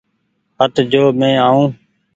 هٽ 0.59 0.75
جو 0.91 1.03
مينٚ 1.19 1.41
آئونٚ 1.47 1.69